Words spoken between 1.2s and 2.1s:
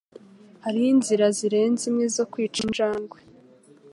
zirenze imwe